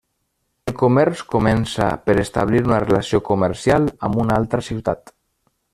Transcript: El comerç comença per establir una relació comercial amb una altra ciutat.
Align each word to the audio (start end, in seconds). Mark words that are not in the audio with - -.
El 0.71 0.75
comerç 0.77 1.21
comença 1.33 1.89
per 2.07 2.15
establir 2.23 2.63
una 2.69 2.81
relació 2.87 3.23
comercial 3.31 3.87
amb 4.09 4.23
una 4.25 4.43
altra 4.43 4.67
ciutat. 4.71 5.17